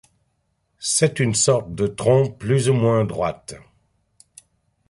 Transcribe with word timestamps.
C'est 0.79 1.19
une 1.19 1.35
sorte 1.35 1.75
de 1.75 1.85
trompe 1.85 2.39
plus 2.39 2.69
ou 2.69 2.73
moins 2.73 3.05
droite. 3.05 3.53